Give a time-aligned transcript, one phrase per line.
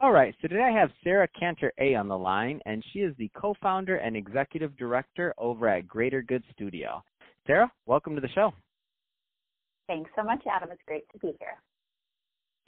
[0.00, 3.12] All right, so today I have Sarah Cantor Aye on the line, and she is
[3.18, 7.02] the co-founder and executive director over at Greater Good Studio.
[7.48, 8.52] Sarah, welcome to the show.
[9.88, 10.68] Thanks so much, Adam.
[10.70, 11.60] It's great to be here.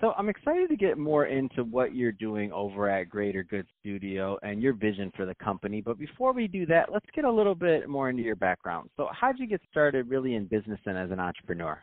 [0.00, 4.36] So I'm excited to get more into what you're doing over at Greater Good Studio
[4.42, 5.80] and your vision for the company.
[5.80, 8.90] But before we do that, let's get a little bit more into your background.
[8.96, 11.80] So how did you get started really in business and as an entrepreneur?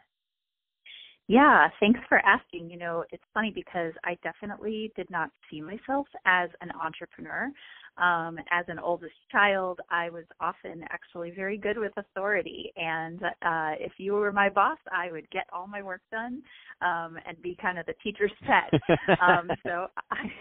[1.28, 2.70] Yeah, thanks for asking.
[2.70, 7.52] You know, it's funny because I definitely did not see myself as an entrepreneur.
[7.98, 12.72] Um, as an oldest child, I was often actually very good with authority.
[12.78, 16.44] And uh, if you were my boss, I would get all my work done
[16.82, 18.80] um, and be kind of the teacher's pet.
[19.22, 20.32] um, so I,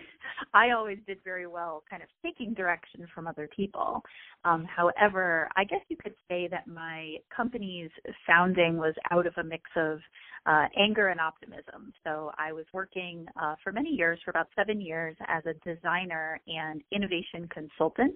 [0.55, 4.03] I always did very well kind of taking direction from other people.
[4.45, 7.91] Um, however, I guess you could say that my company's
[8.27, 9.98] founding was out of a mix of
[10.47, 11.93] uh, anger and optimism.
[12.05, 16.41] So I was working uh, for many years, for about seven years, as a designer
[16.47, 18.15] and innovation consultant,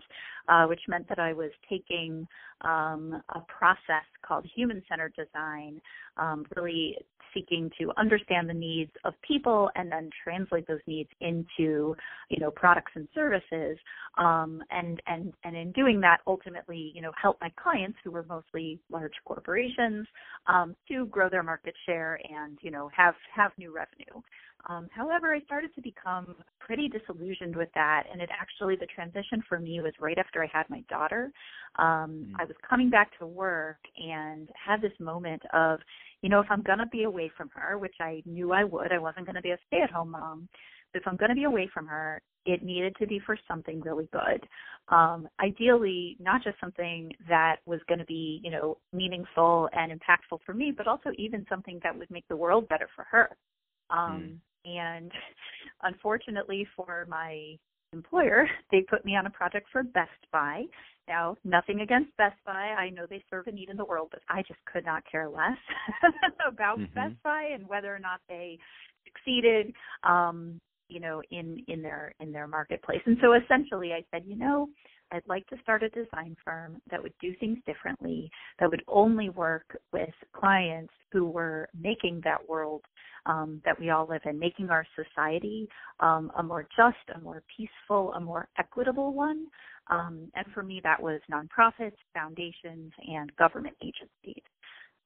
[0.49, 2.27] uh, which meant that I was taking
[2.61, 5.81] um, a process called human centered design,
[6.21, 6.97] um, really
[7.35, 11.95] seeking to understand the needs of people and then translate those needs into
[12.29, 13.79] you know products and services
[14.19, 18.25] um, and and and in doing that ultimately you know help my clients who were
[18.29, 20.07] mostly large corporations
[20.47, 24.21] um, to grow their market share and you know have have new revenue
[24.69, 29.43] um, however, I started to become pretty disillusioned with that, and it actually the transition
[29.49, 31.33] for me was right after I had my daughter.
[31.79, 32.37] Um, mm-hmm.
[32.39, 35.81] I was coming back to work and had this moment of,
[36.23, 38.93] you know, if I'm going to be away from her, which I knew I would,
[38.93, 40.49] I wasn't going to be a stay-at-home mom.
[40.93, 43.81] But if I'm going to be away from her, it needed to be for something
[43.81, 44.47] really good.
[44.89, 50.39] Um, ideally, not just something that was going to be, you know, meaningful and impactful
[50.45, 53.31] for me, but also even something that would make the world better for her.
[53.91, 54.81] Um, mm.
[54.81, 55.13] And
[55.83, 57.57] unfortunately for my
[57.93, 60.65] employer, they put me on a project for Best Buy.
[61.09, 62.75] Now, nothing against Best Buy.
[62.79, 65.29] I know they serve a need in the world, but I just could not care
[65.29, 65.59] less
[66.49, 66.95] about mm-hmm.
[66.95, 68.59] Best Buy and whether or not they
[69.05, 69.73] succeeded.
[70.05, 73.01] Um, you know, in in their in their marketplace.
[73.07, 74.69] And so essentially, I said, you know,
[75.13, 79.29] I'd like to start a design firm that would do things differently, that would only
[79.31, 82.83] work with clients who were making that world
[83.27, 85.69] um, that we all live in, making our society
[86.01, 89.47] um, a more just, a more peaceful, a more equitable one.
[89.89, 94.43] Um, and for me, that was nonprofits, foundations, and government agencies.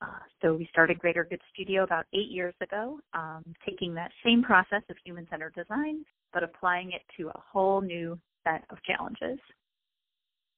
[0.03, 4.42] Uh, so we started Greater Good Studio about eight years ago, um, taking that same
[4.42, 9.38] process of human-centered design, but applying it to a whole new set of challenges.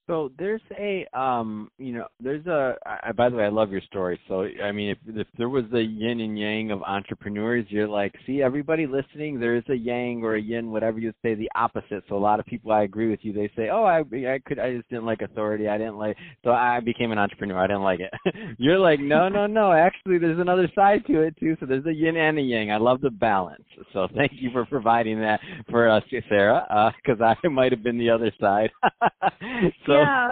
[0.07, 3.81] So there's a um you know there's a I, by the way I love your
[3.81, 4.17] story.
[4.29, 8.15] So I mean if if there was a yin and yang of entrepreneurs, you're like
[8.25, 12.05] see everybody listening there is a yang or a yin whatever you say the opposite.
[12.07, 13.33] So a lot of people I agree with you.
[13.33, 15.67] They say oh I I could I just didn't like authority.
[15.67, 17.59] I didn't like so I became an entrepreneur.
[17.59, 18.13] I didn't like it.
[18.57, 21.57] you're like no no no actually there's another side to it too.
[21.59, 22.71] So there's a yin and a yang.
[22.71, 23.65] I love the balance.
[23.91, 27.97] So thank you for providing that for us Sarah because uh, I might have been
[27.97, 28.69] the other side.
[29.85, 30.31] so yeah.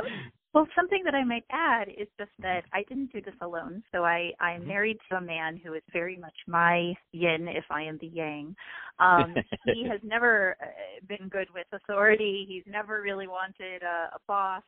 [0.56, 3.84] Well, something that I might add is just that I didn't do this alone.
[3.92, 4.70] So I I'm mm-hmm.
[4.70, 8.56] married to a man who is very much my yin, if I am the yang.
[9.00, 10.66] Um, he has never uh,
[11.10, 12.46] been good with authority.
[12.48, 14.64] He's never really wanted a, a boss.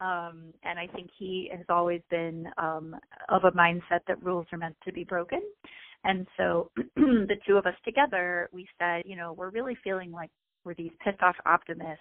[0.00, 2.96] Um, and I think he has always been um,
[3.28, 5.42] of a mindset that rules are meant to be broken.
[6.04, 10.30] And so the two of us together, we said, you know, we're really feeling like
[10.64, 12.00] we're these pissed off optimists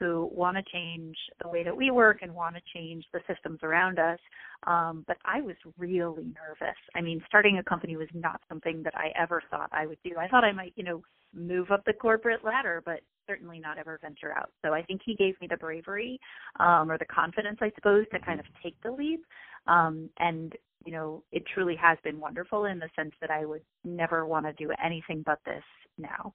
[0.00, 3.60] who want to change the way that we work and want to change the systems
[3.62, 4.18] around us.
[4.66, 6.76] Um, but I was really nervous.
[6.94, 10.12] I mean, starting a company was not something that I ever thought I would do.
[10.18, 11.02] I thought I might, you know,
[11.34, 14.50] move up the corporate ladder, but certainly not ever venture out.
[14.64, 16.18] So I think he gave me the bravery
[16.58, 19.24] um, or the confidence, I suppose, to kind of take the leap.
[19.66, 20.54] Um, and
[20.86, 24.46] you know, it truly has been wonderful in the sense that I would never want
[24.46, 25.62] to do anything but this
[25.98, 26.32] now.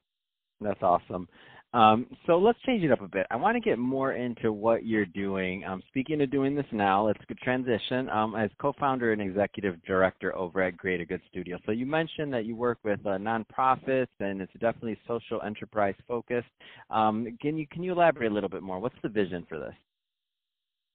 [0.62, 1.28] That's awesome.
[1.76, 3.28] Um, so let's change it up a bit.
[3.30, 5.66] I want to get more into what you're doing.
[5.66, 10.62] Um, speaking of doing this now, let's transition um, as co-founder and executive director over
[10.64, 11.58] at Greater Good Studio.
[11.66, 16.48] So you mentioned that you work with uh, nonprofits and it's definitely social enterprise focused.
[16.90, 18.80] Um, can you can you elaborate a little bit more?
[18.80, 19.74] What's the vision for this?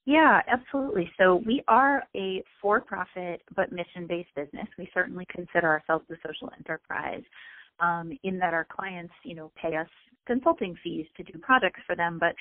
[0.06, 1.10] Yeah, absolutely.
[1.18, 4.66] So we are a for-profit but mission-based business.
[4.78, 7.22] We certainly consider ourselves a social enterprise
[7.80, 9.88] um, in that our clients, you know, pay us
[10.26, 12.34] consulting fees to do projects for them, but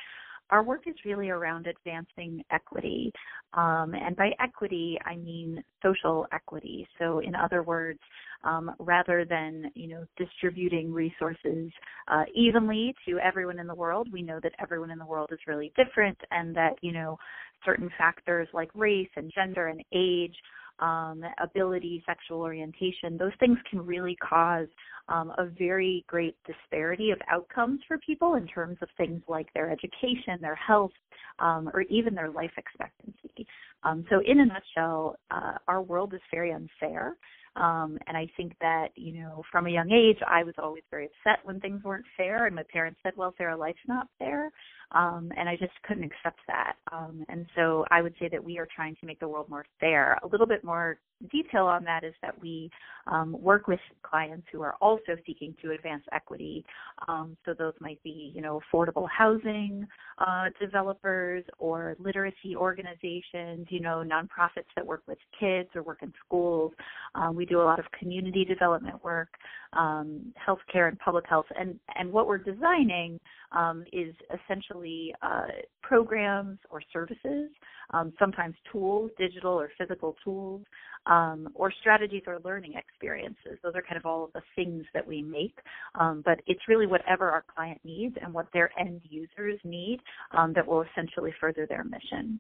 [0.52, 3.12] our work is really around advancing equity.
[3.54, 6.88] Um, and by equity, I mean social equity.
[6.98, 8.00] So, in other words,
[8.44, 11.72] um, rather than you know distributing resources
[12.08, 15.40] uh, evenly to everyone in the world, we know that everyone in the world is
[15.48, 17.18] really different, and that you know
[17.66, 20.36] certain factors like race and gender and age
[20.80, 24.68] um, ability, sexual orientation, those things can really cause
[25.08, 29.70] um, a very great disparity of outcomes for people in terms of things like their
[29.70, 30.92] education, their health,
[31.40, 33.48] um, or even their life expectancy.
[33.84, 37.16] Um, so, in a nutshell, uh, our world is very unfair.
[37.56, 41.06] Um, and I think that, you know, from a young age, I was always very
[41.06, 42.46] upset when things weren't fair.
[42.46, 44.52] And my parents said, well, Sarah, life's not fair.
[44.92, 46.74] Um, and I just couldn't accept that.
[46.92, 49.66] Um, and so I would say that we are trying to make the world more
[49.80, 50.18] fair.
[50.24, 51.00] A little bit more
[51.32, 52.70] detail on that is that we
[53.08, 56.66] um, work with clients who are also seeking to advance equity.
[57.08, 59.86] Um, so those might be, you know, affordable housing
[60.18, 66.14] uh, developers or literacy organizations, you know, nonprofits that work with kids or work in
[66.26, 66.72] schools.
[67.16, 69.30] Um, we do a lot of community development work,
[69.74, 73.20] um, healthcare and public health, and and what we're designing
[73.52, 75.48] um, is essentially uh,
[75.82, 77.50] programs or services,
[77.92, 80.62] um, sometimes tools, digital or physical tools,
[81.06, 83.58] um, or strategies or learning experiences.
[83.64, 85.58] Those are kind of all of the things that we make.
[86.00, 90.00] Um, but it's really whatever our client needs and what their end users need
[90.32, 92.40] um, that will essentially further their mission.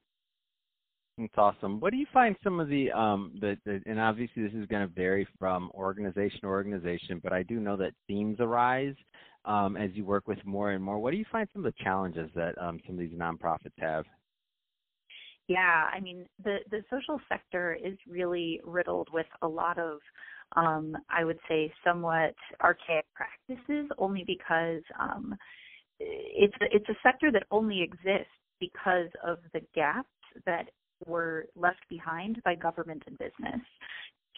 [1.19, 1.81] That's awesome.
[1.81, 4.87] What do you find some of the um the, the and obviously this is going
[4.87, 8.95] to vary from organization to organization, but I do know that themes arise
[9.43, 10.97] um, as you work with more and more.
[10.99, 14.05] What do you find some of the challenges that um, some of these nonprofits have?
[15.49, 19.99] Yeah, I mean the the social sector is really riddled with a lot of
[20.55, 22.33] um, I would say somewhat
[22.63, 25.35] archaic practices only because um,
[25.99, 28.31] it's it's a sector that only exists
[28.61, 30.07] because of the gaps
[30.45, 30.69] that
[31.05, 33.61] were left behind by government and business.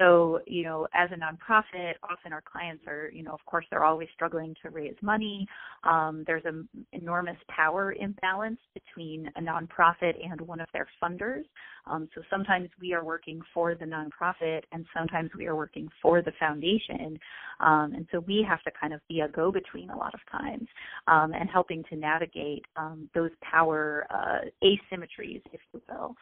[0.01, 3.83] So, you know, as a nonprofit, often our clients are, you know, of course, they're
[3.83, 5.45] always struggling to raise money.
[5.83, 11.43] Um, there's an enormous power imbalance between a nonprofit and one of their funders.
[11.85, 16.21] Um, so sometimes we are working for the nonprofit and sometimes we are working for
[16.21, 17.19] the foundation.
[17.59, 20.19] Um, and so we have to kind of be a go between a lot of
[20.31, 20.67] times
[21.07, 26.15] um, and helping to navigate um, those power uh, asymmetries, if you will.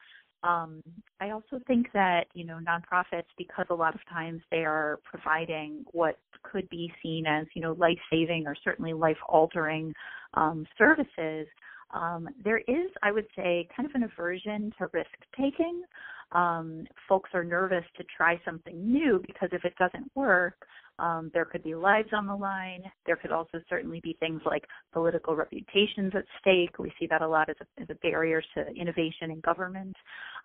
[0.44, 0.82] Um,
[1.20, 5.84] I also think that you know nonprofits, because a lot of times they are providing
[5.92, 9.94] what could be seen as you know life-saving or certainly life-altering
[10.36, 11.48] um, services,
[11.94, 15.82] um, there is, I would say, kind of an aversion to risk-taking.
[16.32, 20.56] Um, folks are nervous to try something new because if it doesn't work,
[21.00, 22.84] um, there could be lives on the line.
[23.06, 26.78] There could also certainly be things like political reputations at stake.
[26.78, 29.96] We see that a lot as a, as a barrier to innovation in government.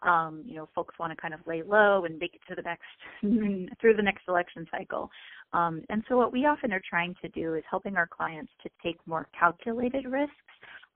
[0.03, 2.63] Um, you know, folks want to kind of lay low and make it to the
[2.63, 5.11] next through the next election cycle.
[5.53, 8.71] Um, and so, what we often are trying to do is helping our clients to
[8.83, 10.35] take more calculated risks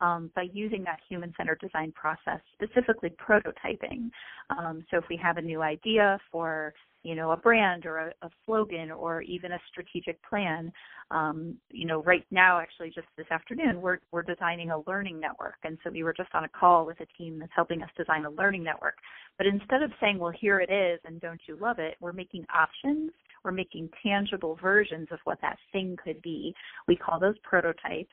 [0.01, 4.11] um, by using that human-centered design process, specifically prototyping.
[4.51, 8.27] Um, so if we have a new idea for you know, a brand or a,
[8.27, 10.73] a slogan or even a strategic plan.
[11.11, 15.57] Um, you know, right now, actually, just this afternoon, we're we're designing a learning network,
[15.65, 18.25] and so we were just on a call with a team that's helping us design
[18.25, 18.97] a learning network.
[19.39, 22.45] But instead of saying, "Well, here it is," and don't you love it, we're making
[22.55, 23.13] options.
[23.45, 26.55] We're making tangible versions of what that thing could be.
[26.89, 28.13] We call those prototypes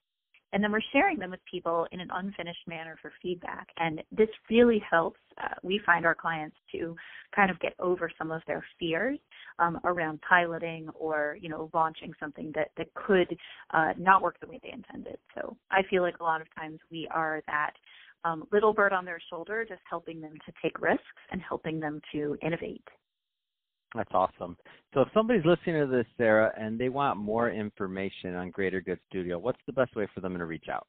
[0.54, 3.68] and then we're sharing them with people in an unfinished manner for feedback.
[3.78, 5.20] And this really helps.
[5.42, 6.96] Uh, we find our clients to
[7.36, 9.20] kind of get over some of their fears
[9.60, 13.36] um, around piloting or you know launching something that that could
[13.74, 15.18] uh, not work the way they intended.
[15.36, 17.72] So I feel like a lot of times we are that.
[18.24, 22.02] Um, little bird on their shoulder, just helping them to take risks and helping them
[22.12, 22.82] to innovate.
[23.96, 24.58] That's awesome.
[24.94, 29.00] So if somebody's listening to this, Sarah, and they want more information on Greater Good
[29.10, 30.86] Studio, what's the best way for them to reach out?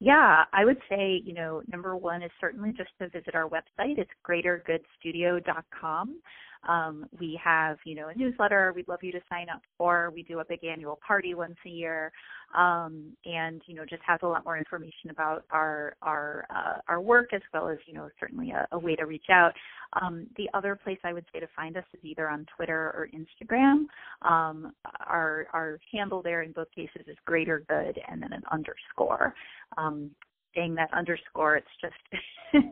[0.00, 3.98] Yeah, I would say, you know, number one is certainly just to visit our website.
[3.98, 6.20] It's greatergoodstudio.com.
[6.68, 10.10] Um, we have, you know, a newsletter we'd love you to sign up for.
[10.14, 12.12] We do a big annual party once a year,
[12.56, 17.00] um, and you know, just has a lot more information about our our uh, our
[17.00, 19.52] work as well as, you know, certainly a, a way to reach out.
[20.00, 23.08] Um, the other place I would say to find us is either on Twitter or
[23.14, 23.84] Instagram.
[24.22, 24.72] Um,
[25.06, 29.34] our our handle there in both cases is greater good and then an underscore.
[30.56, 31.94] That underscore, it's just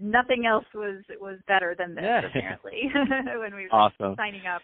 [0.00, 2.26] nothing else was was better than this Yeah.
[2.26, 2.90] apparently
[3.40, 4.14] when we were Awesome.
[4.16, 4.62] signing up.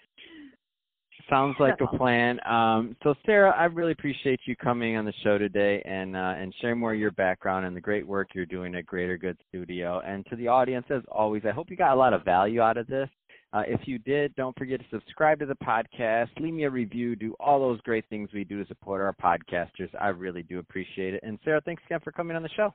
[1.28, 2.38] Sounds like a plan.
[2.46, 6.54] Um, so Sarah, I really appreciate you coming on the show today and uh, and
[6.60, 10.00] sharing more of your background and the great work you're doing at Greater Good Studio.
[10.06, 12.76] And to the audience, as always, I hope you got a lot of value out
[12.76, 13.08] of this.
[13.56, 17.16] Uh, if you did, don't forget to subscribe to the podcast, leave me a review,
[17.16, 19.88] do all those great things we do to support our podcasters.
[19.98, 21.20] I really do appreciate it.
[21.22, 22.74] And Sarah, thanks again for coming on the show.